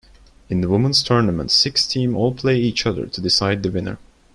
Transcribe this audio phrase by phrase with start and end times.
[0.49, 3.99] In the women's tournament six teams all play each other to decide the winner.